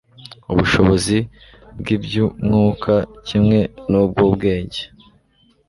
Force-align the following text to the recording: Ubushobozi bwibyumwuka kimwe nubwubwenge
Ubushobozi 0.51 1.17
bwibyumwuka 1.79 2.93
kimwe 3.27 3.59
nubwubwenge 3.89 4.81